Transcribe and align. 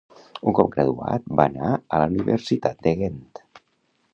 Un 0.51 0.53
cop 0.59 0.69
graduat, 0.75 1.27
va 1.41 1.45
anar 1.51 1.69
a 1.73 1.99
la 2.05 2.07
Universitat 2.15 2.83
de 2.89 2.95
Ghent. 3.03 3.21